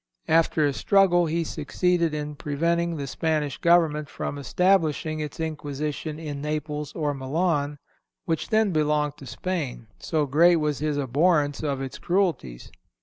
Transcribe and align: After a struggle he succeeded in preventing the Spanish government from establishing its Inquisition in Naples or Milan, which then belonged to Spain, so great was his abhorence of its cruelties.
After 0.27 0.65
a 0.65 0.73
struggle 0.73 1.27
he 1.27 1.43
succeeded 1.43 2.11
in 2.11 2.33
preventing 2.33 2.95
the 2.97 3.05
Spanish 3.05 3.59
government 3.59 4.09
from 4.09 4.39
establishing 4.39 5.19
its 5.19 5.39
Inquisition 5.39 6.17
in 6.17 6.41
Naples 6.41 6.91
or 6.93 7.13
Milan, 7.13 7.77
which 8.25 8.49
then 8.49 8.71
belonged 8.71 9.17
to 9.17 9.27
Spain, 9.27 9.85
so 9.99 10.25
great 10.25 10.55
was 10.55 10.79
his 10.79 10.97
abhorence 10.97 11.61
of 11.61 11.81
its 11.81 11.99
cruelties. 11.99 12.71